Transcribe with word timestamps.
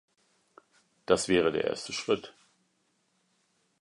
Das 1.05 1.27
wäre 1.27 1.51
der 1.51 1.65
erste 1.65 1.93
Schritt. 1.93 2.33